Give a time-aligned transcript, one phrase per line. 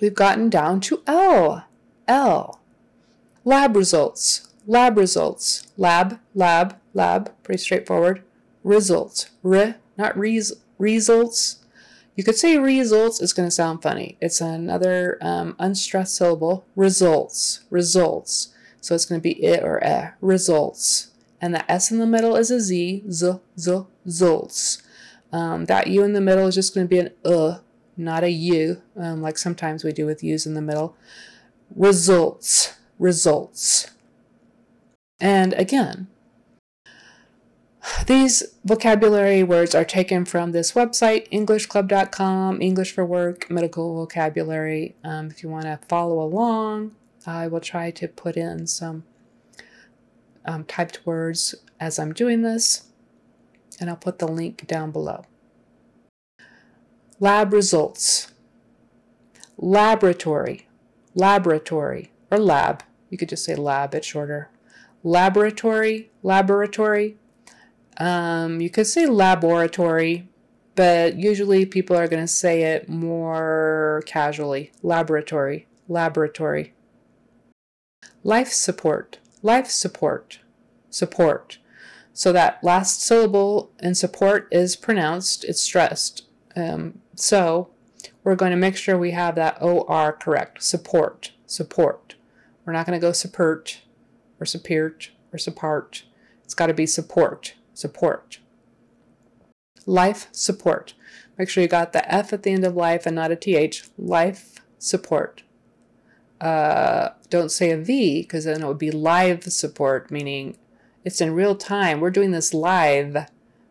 [0.00, 1.64] we've gotten down to L.
[2.08, 2.60] L.
[3.44, 4.48] Lab results.
[4.66, 5.66] Lab results.
[5.76, 7.32] Lab, lab, lab.
[7.42, 8.22] Pretty straightforward.
[8.62, 9.30] Results.
[9.44, 11.64] R, not res, results.
[12.16, 14.18] You could say results, it's going to sound funny.
[14.20, 16.66] It's another um, unstressed syllable.
[16.76, 17.60] Results.
[17.70, 18.54] Results.
[18.80, 20.10] So it's going to be it or eh.
[20.20, 21.12] Results.
[21.40, 23.04] And the S in the middle is a Z.
[23.10, 24.82] Z, Z, zolts.
[25.32, 27.58] Um, that U in the middle is just going to be an uh,
[28.00, 30.96] not a U, um, like sometimes we do with U's in the middle.
[31.74, 32.74] Results.
[32.98, 33.90] Results.
[35.20, 36.08] And again,
[38.06, 44.96] these vocabulary words are taken from this website, EnglishClub.com, English for Work, Medical Vocabulary.
[45.02, 46.94] Um, if you want to follow along,
[47.26, 49.04] I will try to put in some
[50.44, 52.84] um, typed words as I'm doing this,
[53.78, 55.24] and I'll put the link down below.
[57.20, 58.32] Lab results.
[59.56, 60.66] Laboratory,
[61.14, 62.82] laboratory, or lab.
[63.10, 64.50] You could just say lab, it's shorter.
[65.02, 67.18] Laboratory, laboratory,
[68.00, 70.26] um, you could say laboratory,
[70.74, 74.72] but usually people are going to say it more casually.
[74.82, 76.72] Laboratory, laboratory.
[78.24, 80.40] Life support, life support,
[80.88, 81.58] support.
[82.14, 86.24] So that last syllable in support is pronounced, it's stressed.
[86.56, 87.68] Um, so
[88.24, 90.62] we're going to make sure we have that OR correct.
[90.62, 92.14] Support, support.
[92.64, 93.80] We're not going to go support
[94.38, 96.04] or support or support.
[96.44, 98.38] It's got to be support support.
[99.86, 100.94] Life support.
[101.38, 103.84] Make sure you got the F at the end of life and not a TH.
[103.98, 105.42] Life support.
[106.40, 110.56] Uh, don't say a V because then it would be live support, meaning
[111.04, 112.00] it's in real time.
[112.00, 113.26] We're doing this live.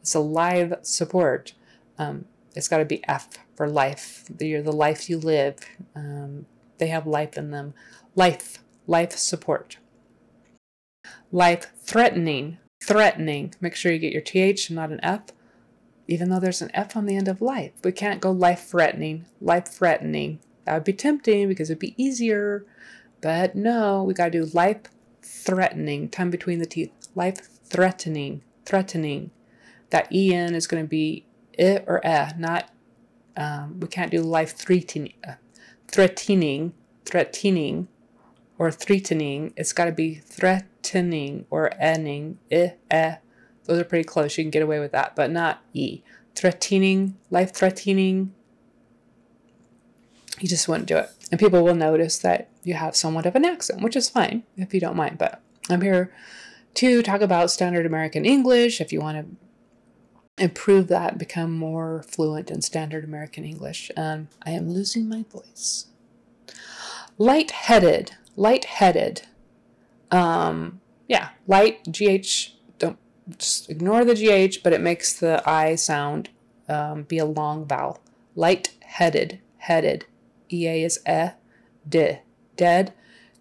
[0.00, 1.54] It's a live support.
[1.98, 4.24] Um, it's got to be F for life.
[4.38, 5.56] You're the life you live.
[5.94, 6.46] Um,
[6.78, 7.74] they have life in them.
[8.14, 9.78] Life, life support.
[11.30, 13.54] Life threatening threatening.
[13.60, 15.22] Make sure you get your TH and not an F,
[16.08, 17.72] even though there's an F on the end of life.
[17.84, 20.40] We can't go life threatening, life threatening.
[20.64, 22.66] That would be tempting because it'd be easier.
[23.20, 24.80] But no, we got to do life
[25.22, 26.92] threatening, time between the teeth.
[27.14, 29.30] Life threatening, threatening.
[29.90, 31.26] That EN is going to be
[31.58, 32.70] I or eh, not,
[33.36, 35.34] um, we can't do life threatening, uh,
[35.88, 36.74] threatening,
[37.04, 37.88] threatening,
[38.58, 39.52] or threatening.
[39.56, 43.16] It's got to be threatening or enning, eh, eh.
[43.64, 44.36] Those are pretty close.
[44.36, 46.02] You can get away with that, but not e.
[46.34, 48.34] Threatening, life threatening.
[50.40, 51.10] You just wouldn't do it.
[51.30, 54.74] And people will notice that you have somewhat of an accent, which is fine if
[54.74, 55.18] you don't mind.
[55.18, 56.12] But I'm here
[56.74, 58.80] to talk about standard American English.
[58.80, 59.36] If you want to
[60.42, 63.90] improve that, become more fluent in standard American English.
[63.96, 65.86] Um, I am losing my voice.
[67.16, 69.22] Light-headed, light-headed.
[70.10, 72.98] Um, yeah, light, GH, don't
[73.38, 76.30] just ignore the GH, but it makes the I sound
[76.68, 78.00] um, be a long vowel.
[78.34, 79.40] Light headed.
[80.50, 81.30] EA is eh,
[81.88, 82.18] d.
[82.56, 82.92] Dead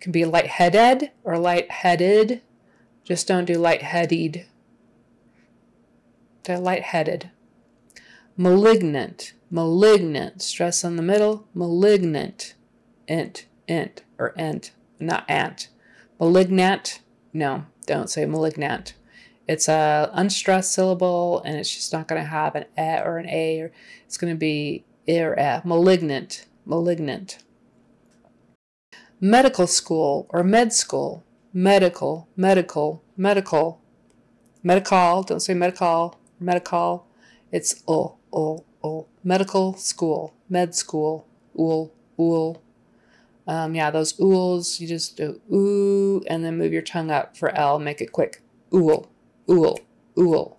[0.00, 2.42] can be light headed or light headed.
[3.04, 4.46] Just don't do light headed.
[6.44, 7.30] They're light headed.
[8.36, 10.42] Malignant, malignant.
[10.42, 11.46] Stress on the middle.
[11.54, 12.54] Malignant.
[13.06, 15.68] Int, int, or ent, not ant.
[16.20, 17.00] Malignant,
[17.32, 18.94] no, don't say malignant.
[19.48, 23.28] It's a unstressed syllable and it's just not going to have an e or an
[23.28, 23.62] a.
[23.62, 23.72] Or
[24.04, 25.60] it's going to be i or e.
[25.64, 27.38] Malignant, malignant.
[29.20, 31.24] Medical school or med school.
[31.52, 33.80] Medical, medical, medical.
[34.62, 37.06] Medical, don't say medical, medical.
[37.52, 39.06] It's o, o, o.
[39.22, 41.26] Medical school, med school,
[41.58, 42.62] ool, ool.
[43.46, 47.50] Um, yeah, those ools, you just do ooh and then move your tongue up for
[47.56, 48.42] L, make it quick.
[48.72, 49.10] Ool,
[49.48, 49.80] ool,
[50.16, 50.56] ool.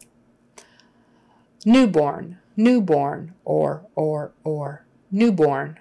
[1.65, 4.85] Newborn, newborn, or, or, or.
[5.11, 5.79] Newborn.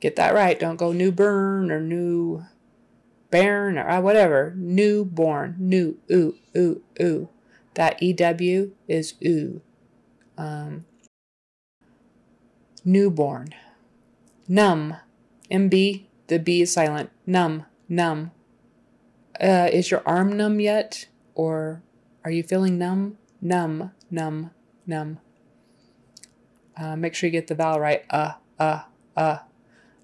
[0.00, 0.58] Get that right.
[0.58, 2.44] Don't go newborn or new
[3.30, 4.52] bairn or uh, whatever.
[4.56, 7.28] Newborn, new, ooh, ooh, ooh.
[7.74, 9.60] That EW is ooh.
[10.36, 10.84] Um,
[12.84, 13.54] newborn.
[14.48, 14.96] Numb,
[15.50, 17.10] MB the B is silent.
[17.26, 18.30] Numb, numb.
[19.38, 21.06] Uh, is your arm numb yet?
[21.34, 21.82] Or
[22.24, 23.18] are you feeling numb?
[23.42, 24.50] Numb, numb,
[24.86, 25.18] numb.
[26.74, 28.04] Uh, make sure you get the vowel right.
[28.08, 28.84] Uh, uh,
[29.14, 29.38] uh.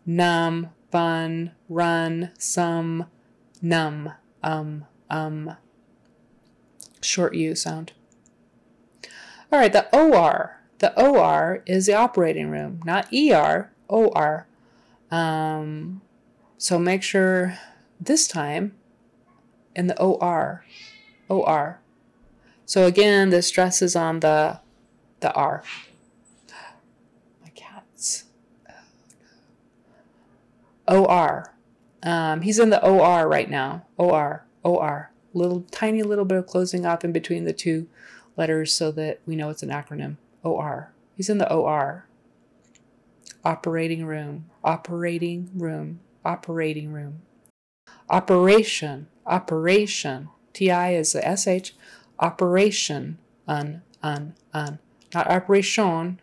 [0.05, 3.07] Numb, fun, run, some,
[3.63, 4.13] numb,
[4.43, 5.57] um, um.
[7.09, 7.93] Short U sound.
[9.51, 10.61] All right, the OR.
[10.79, 14.47] The OR is the operating room, not ER, OR.
[15.11, 16.03] Um,
[16.57, 17.59] so make sure
[18.01, 18.77] this time
[19.75, 20.65] in the OR,
[21.29, 21.81] OR.
[22.67, 24.61] So again, the stress is on the
[25.21, 25.65] the R.
[27.43, 28.25] My cats.
[30.87, 31.55] OR.
[32.03, 33.87] Um, he's in the OR right now.
[33.97, 34.45] OR.
[34.63, 35.11] OR.
[35.35, 37.89] Little tiny little bit of closing off in between the two
[38.37, 40.17] letters so that we know it's an acronym.
[40.43, 40.93] OR.
[41.17, 42.07] He's in the OR.
[43.45, 44.47] Operating room.
[44.65, 46.01] Operating room.
[46.25, 47.23] Operating room.
[48.09, 49.09] Operation.
[49.27, 50.29] Operation.
[50.53, 51.73] TI is the SH.
[52.19, 53.19] Operation.
[53.47, 53.83] Un.
[54.03, 54.35] Un.
[54.55, 54.79] Un.
[55.15, 56.21] Not operation.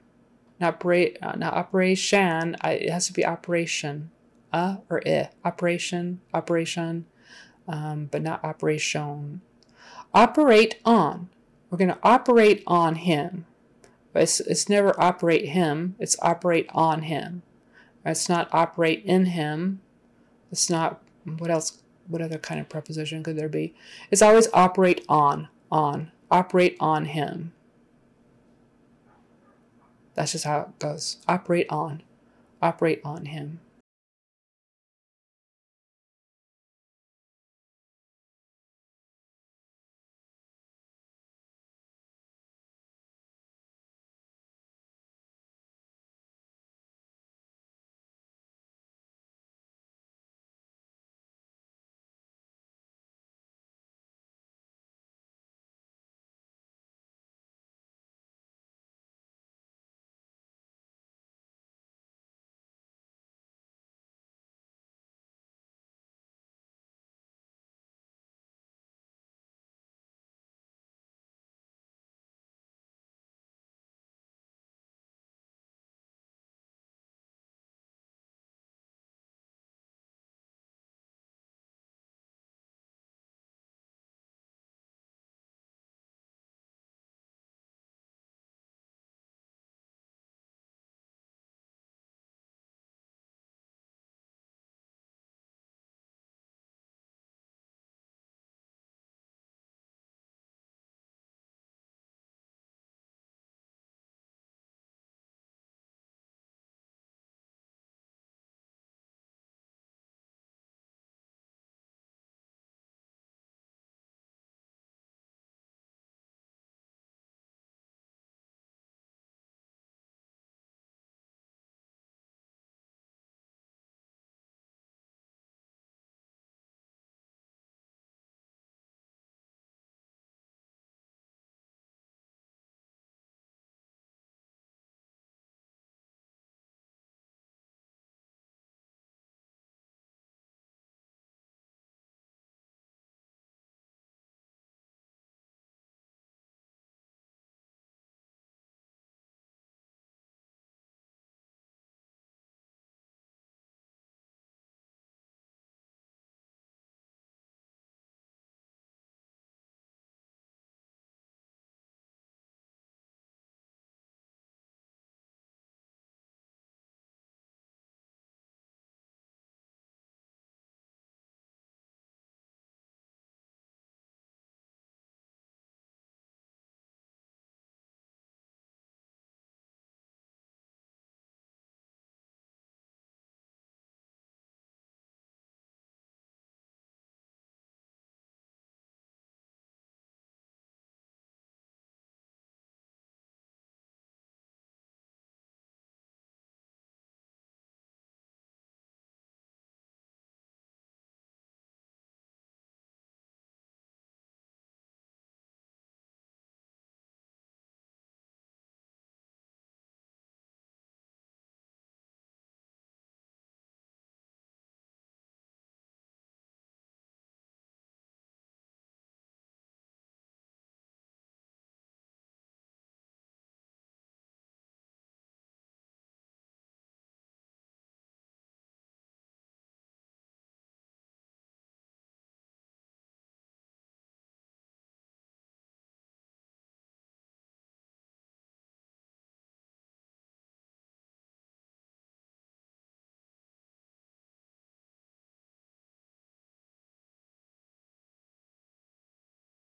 [0.60, 2.56] Not, bra- uh, not operation.
[2.64, 4.12] It has to be operation.
[4.54, 5.30] Uh or I.
[5.44, 6.22] Operation.
[6.34, 7.06] Operation.
[7.68, 9.42] Um, but not operation.
[10.14, 11.30] Operate on.
[11.70, 13.46] We're going to operate on him.
[14.14, 17.44] It's, it's never operate him, it's operate on him.
[18.06, 19.82] It's not operate in him.
[20.52, 23.74] It's not, what else, what other kind of preposition could there be?
[24.12, 27.52] It's always operate on, on, operate on him.
[30.14, 31.18] That's just how it goes.
[31.28, 32.04] Operate on,
[32.62, 33.60] operate on him.